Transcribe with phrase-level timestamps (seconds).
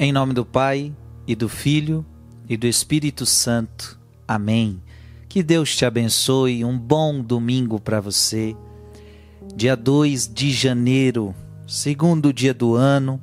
[0.00, 0.94] Em nome do Pai,
[1.26, 2.06] e do Filho,
[2.48, 3.98] e do Espírito Santo.
[4.28, 4.80] Amém.
[5.28, 6.64] Que Deus te abençoe.
[6.64, 8.54] Um bom domingo para você.
[9.56, 11.34] Dia 2 de janeiro,
[11.66, 13.20] segundo dia do ano,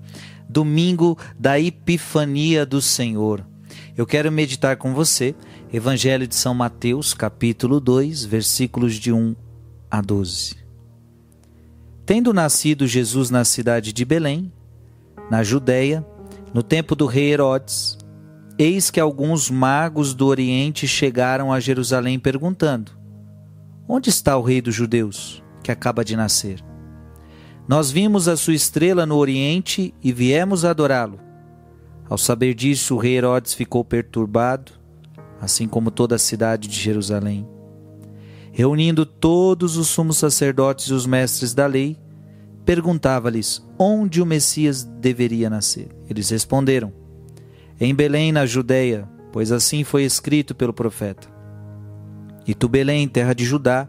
[0.49, 3.47] domingo da Epifania do Senhor.
[3.95, 5.33] Eu quero meditar com você
[5.71, 9.33] Evangelho de São Mateus, capítulo 2, versículos de 1
[9.89, 10.57] a 12.
[12.05, 14.51] Tendo nascido Jesus na cidade de Belém,
[15.31, 16.05] na Judéia,
[16.55, 17.97] no tempo do rei Herodes,
[18.57, 22.93] eis que alguns magos do Oriente chegaram a Jerusalém perguntando:
[23.85, 26.63] Onde está o rei dos judeus, que acaba de nascer?
[27.67, 31.19] Nós vimos a sua estrela no Oriente e viemos adorá-lo.
[32.09, 34.71] Ao saber disso, o rei Herodes ficou perturbado,
[35.41, 37.45] assim como toda a cidade de Jerusalém.
[38.53, 41.97] Reunindo todos os sumos sacerdotes e os mestres da lei,
[42.65, 45.89] perguntava-lhes onde o Messias deveria nascer.
[46.09, 46.91] Eles responderam:
[47.79, 51.27] Em Belém, na Judéia, pois assim foi escrito pelo profeta.
[52.47, 53.87] E tu, Belém, terra de Judá,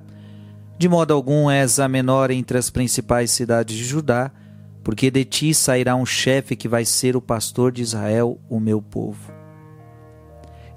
[0.79, 4.31] de modo algum és a menor entre as principais cidades de Judá,
[4.85, 8.81] porque de ti sairá um chefe que vai ser o pastor de Israel, o meu
[8.81, 9.33] povo.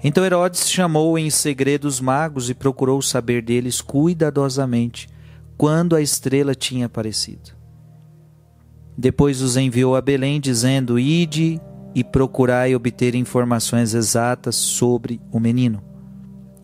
[0.02, 5.08] Então Herodes chamou em segredo os magos e procurou saber deles cuidadosamente
[5.56, 7.59] quando a estrela tinha aparecido.
[9.00, 11.58] Depois os enviou a Belém, dizendo: Ide
[11.94, 15.82] e procurai obter informações exatas sobre o menino.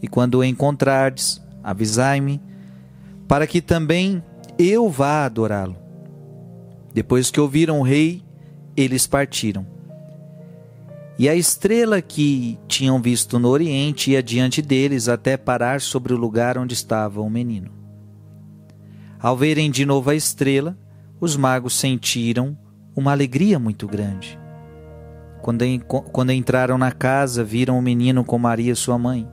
[0.03, 2.39] E quando o encontrardes, avisai-me,
[3.27, 4.23] para que também
[4.59, 5.79] eu vá adorá-lo.
[6.93, 8.23] Depois que ouviram o rei,
[8.77, 9.67] eles partiram.
[11.19, 16.19] E a estrela que tinham visto no oriente ia diante deles até parar sobre o
[16.19, 17.71] lugar onde estava o menino.
[19.19, 20.77] Ao verem de novo a estrela,
[21.21, 22.57] os magos sentiram
[22.95, 24.39] uma alegria muito grande.
[25.43, 29.29] Quando, entraram na casa, viram o menino com Maria, sua mãe.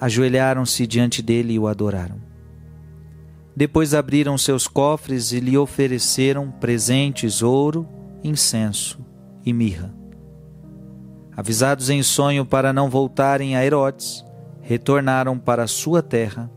[0.00, 2.20] Ajoelharam-se diante dele e o adoraram.
[3.54, 7.86] Depois abriram seus cofres e lhe ofereceram presentes, ouro,
[8.24, 9.04] incenso
[9.44, 9.94] e mirra.
[11.36, 14.24] Avisados em sonho para não voltarem a Herodes,
[14.62, 16.50] retornaram para sua terra,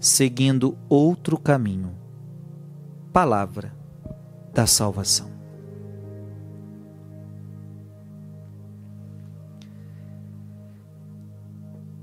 [0.00, 1.99] seguindo outro caminho
[3.12, 3.74] palavra
[4.52, 5.30] da salvação.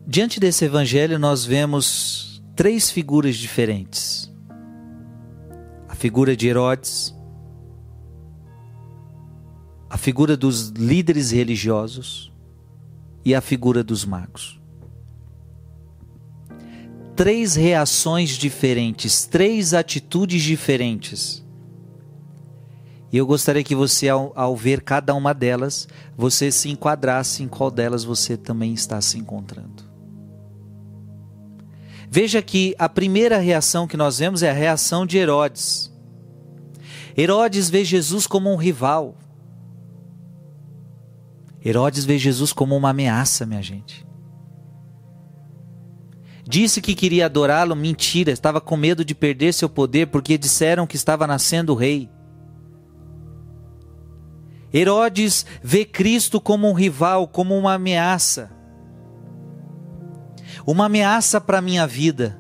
[0.06, 4.34] Diante desse evangelho, nós vemos três figuras diferentes:
[5.88, 7.16] a figura de Herodes,
[9.90, 12.34] a figura dos líderes religiosos
[13.24, 14.58] e a figura dos magos
[17.18, 21.44] três reações diferentes, três atitudes diferentes.
[23.12, 27.48] E eu gostaria que você, ao, ao, ver cada uma delas, você se enquadrasse em
[27.48, 29.84] qual delas você também está se encontrando.
[32.08, 35.92] Veja que a primeira reação que nós vemos é a reação de Herodes.
[37.18, 39.18] Herodes vê Jesus como um rival.
[41.66, 44.07] Herodes vê Jesus como uma ameaça, minha gente.
[46.48, 50.96] Disse que queria adorá-lo, mentira, estava com medo de perder seu poder porque disseram que
[50.96, 52.10] estava nascendo rei.
[54.74, 58.50] Herodes vê Cristo como um rival, como uma ameaça.
[60.66, 62.40] Uma ameaça para a minha vida.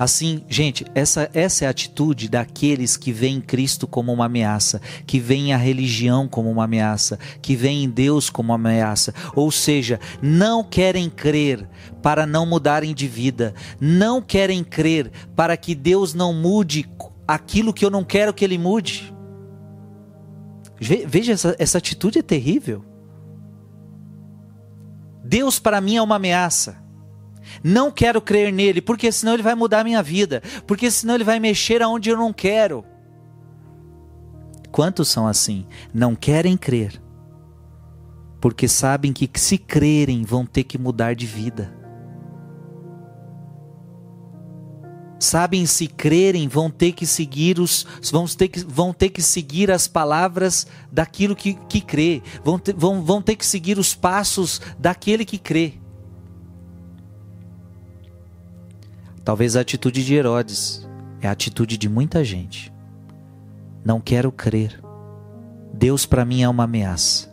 [0.00, 5.20] Assim, gente, essa, essa é a atitude daqueles que veem Cristo como uma ameaça, que
[5.20, 9.12] veem a religião como uma ameaça, que veem Deus como uma ameaça.
[9.36, 11.68] Ou seja, não querem crer
[12.02, 16.88] para não mudarem de vida, não querem crer para que Deus não mude
[17.28, 19.14] aquilo que eu não quero que Ele mude.
[20.80, 22.82] Veja, essa, essa atitude é terrível.
[25.22, 26.82] Deus para mim é uma ameaça.
[27.62, 31.24] Não quero crer nele, porque senão ele vai mudar a minha vida, porque senão ele
[31.24, 32.84] vai mexer aonde eu não quero.
[34.70, 35.66] Quantos são assim?
[35.92, 37.02] Não querem crer,
[38.40, 41.80] porque sabem que se crerem vão ter que mudar de vida.
[45.18, 49.70] Sabem se crerem vão ter que seguir os vão ter que, vão ter que seguir
[49.70, 54.62] as palavras daquilo que, que crê, vão ter, vão, vão ter que seguir os passos
[54.78, 55.79] daquele que crê.
[59.24, 60.88] Talvez a atitude de Herodes
[61.20, 62.72] é a atitude de muita gente.
[63.84, 64.80] Não quero crer.
[65.72, 67.30] Deus para mim é uma ameaça.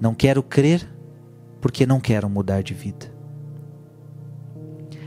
[0.00, 0.88] Não quero crer
[1.60, 3.12] porque não quero mudar de vida.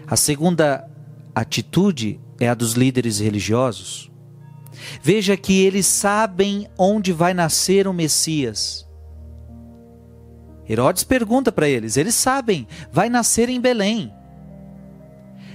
[0.07, 0.89] A segunda
[1.33, 4.11] atitude é a dos líderes religiosos.
[5.01, 8.87] Veja que eles sabem onde vai nascer o Messias.
[10.67, 14.11] Herodes pergunta para eles, eles sabem, vai nascer em Belém.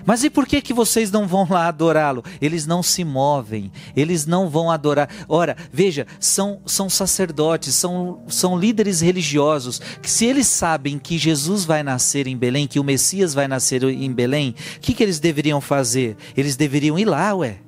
[0.05, 2.25] Mas e por que que vocês não vão lá adorá-lo?
[2.41, 5.09] Eles não se movem, eles não vão adorar.
[5.29, 11.65] Ora, veja, são, são sacerdotes, são, são líderes religiosos, que se eles sabem que Jesus
[11.65, 15.21] vai nascer em Belém, que o Messias vai nascer em Belém, o que, que eles
[15.21, 16.17] deveriam fazer?
[16.37, 17.59] Eles deveriam ir lá, ué.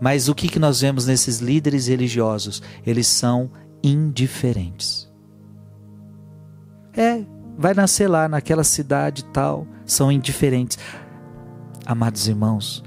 [0.00, 2.62] Mas o que, que nós vemos nesses líderes religiosos?
[2.86, 3.50] Eles são
[3.82, 5.10] indiferentes.
[6.96, 7.24] É,
[7.56, 10.78] vai nascer lá naquela cidade tal, são indiferentes.
[11.84, 12.82] Amados irmãos,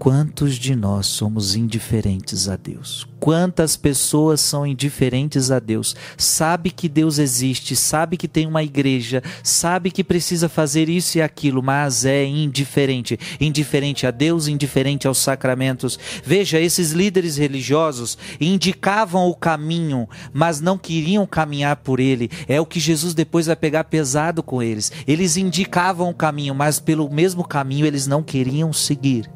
[0.00, 3.06] Quantos de nós somos indiferentes a Deus?
[3.20, 5.94] Quantas pessoas são indiferentes a Deus?
[6.16, 11.20] Sabe que Deus existe, sabe que tem uma igreja, sabe que precisa fazer isso e
[11.20, 13.20] aquilo, mas é indiferente.
[13.38, 15.98] Indiferente a Deus, indiferente aos sacramentos.
[16.24, 22.30] Veja, esses líderes religiosos indicavam o caminho, mas não queriam caminhar por ele.
[22.48, 24.90] É o que Jesus depois vai pegar pesado com eles.
[25.06, 29.28] Eles indicavam o caminho, mas pelo mesmo caminho eles não queriam seguir.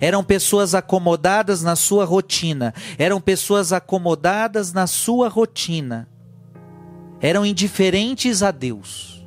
[0.00, 6.08] Eram pessoas acomodadas na sua rotina, eram pessoas acomodadas na sua rotina,
[7.20, 9.26] eram indiferentes a Deus.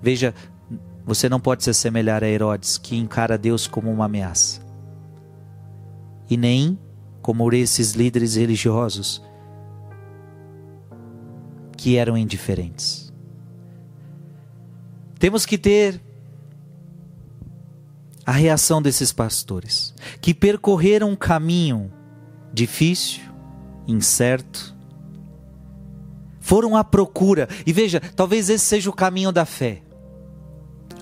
[0.00, 0.34] Veja,
[1.04, 4.60] você não pode se assemelhar a Herodes, que encara Deus como uma ameaça,
[6.28, 6.78] e nem
[7.22, 9.22] como esses líderes religiosos
[11.76, 13.12] que eram indiferentes.
[15.18, 16.00] Temos que ter
[18.28, 21.90] a reação desses pastores, que percorreram um caminho
[22.52, 23.22] difícil,
[23.86, 24.76] incerto,
[26.38, 29.80] foram à procura, e veja, talvez esse seja o caminho da fé.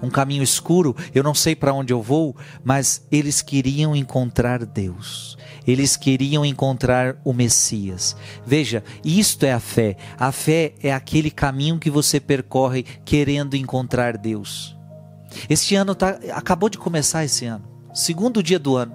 [0.00, 5.36] Um caminho escuro, eu não sei para onde eu vou, mas eles queriam encontrar Deus.
[5.66, 8.14] Eles queriam encontrar o Messias.
[8.46, 9.96] Veja, isto é a fé.
[10.16, 14.75] A fé é aquele caminho que você percorre querendo encontrar Deus.
[15.48, 18.94] Este ano tá, acabou de começar esse ano, segundo dia do ano.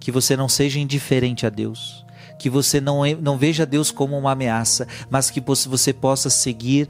[0.00, 2.04] Que você não seja indiferente a Deus,
[2.38, 6.88] que você não, não veja Deus como uma ameaça, mas que você possa seguir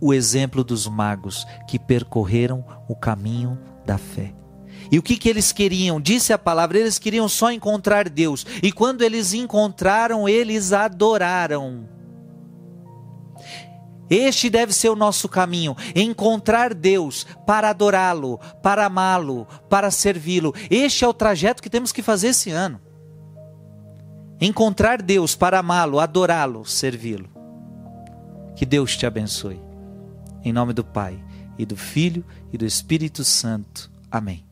[0.00, 4.34] o exemplo dos magos que percorreram o caminho da fé.
[4.90, 6.00] E o que, que eles queriam?
[6.00, 8.44] Disse a palavra, eles queriam só encontrar Deus.
[8.62, 11.88] E quando eles encontraram, eles adoraram.
[14.14, 20.54] Este deve ser o nosso caminho: encontrar Deus para adorá-lo, para amá-lo, para servi-lo.
[20.70, 22.80] Este é o trajeto que temos que fazer esse ano.
[24.40, 27.30] Encontrar Deus para amá-lo, adorá-lo, servi-lo.
[28.54, 29.60] Que Deus te abençoe.
[30.44, 31.18] Em nome do Pai,
[31.58, 33.90] e do Filho e do Espírito Santo.
[34.10, 34.51] Amém.